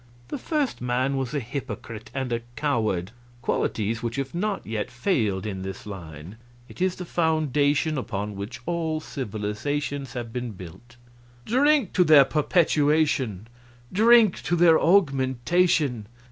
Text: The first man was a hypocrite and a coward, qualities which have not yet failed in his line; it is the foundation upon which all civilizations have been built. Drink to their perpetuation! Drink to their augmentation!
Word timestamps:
The 0.29 0.39
first 0.39 0.81
man 0.81 1.15
was 1.15 1.35
a 1.35 1.39
hypocrite 1.39 2.09
and 2.11 2.33
a 2.33 2.39
coward, 2.55 3.11
qualities 3.43 4.01
which 4.01 4.15
have 4.15 4.33
not 4.33 4.65
yet 4.65 4.89
failed 4.89 5.45
in 5.45 5.63
his 5.63 5.85
line; 5.85 6.37
it 6.67 6.81
is 6.81 6.95
the 6.95 7.05
foundation 7.05 7.99
upon 7.99 8.35
which 8.35 8.61
all 8.65 8.99
civilizations 8.99 10.13
have 10.13 10.33
been 10.33 10.53
built. 10.53 10.95
Drink 11.45 11.93
to 11.93 12.03
their 12.03 12.25
perpetuation! 12.25 13.47
Drink 13.93 14.41
to 14.41 14.55
their 14.55 14.79
augmentation! 14.79 16.07